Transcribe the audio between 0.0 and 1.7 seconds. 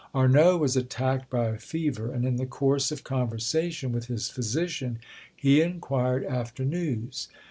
Arnauld was attacked by a